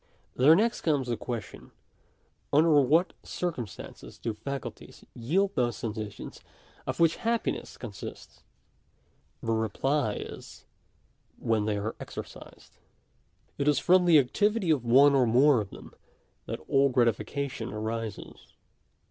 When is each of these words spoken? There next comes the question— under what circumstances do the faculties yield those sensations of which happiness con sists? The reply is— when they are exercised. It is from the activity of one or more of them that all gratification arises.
There 0.35 0.55
next 0.55 0.81
comes 0.81 1.07
the 1.09 1.15
question— 1.15 1.69
under 2.51 2.71
what 2.71 3.13
circumstances 3.21 4.17
do 4.17 4.33
the 4.33 4.39
faculties 4.39 5.05
yield 5.13 5.53
those 5.53 5.77
sensations 5.77 6.41
of 6.87 6.99
which 6.99 7.17
happiness 7.17 7.77
con 7.77 7.91
sists? 7.91 8.39
The 9.43 9.51
reply 9.51 10.15
is— 10.15 10.65
when 11.37 11.65
they 11.65 11.77
are 11.77 11.95
exercised. 11.99 12.77
It 13.59 13.67
is 13.67 13.77
from 13.77 14.05
the 14.05 14.17
activity 14.17 14.71
of 14.71 14.83
one 14.83 15.13
or 15.13 15.27
more 15.27 15.61
of 15.61 15.69
them 15.69 15.93
that 16.47 16.61
all 16.67 16.89
gratification 16.89 17.71
arises. 17.71 18.55